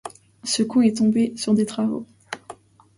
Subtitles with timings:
[0.43, 2.07] Ce con est tombé sur des travaux.